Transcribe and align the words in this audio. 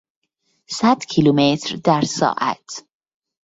صد 0.69 0.99
کیلومتر 1.05 1.75
در 1.75 2.01
ساعت 2.01 2.85